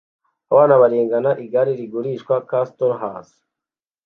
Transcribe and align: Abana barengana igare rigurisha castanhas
Abana 0.51 0.73
barengana 0.81 1.31
igare 1.43 1.71
rigurisha 1.79 2.35
castanhas 2.49 3.29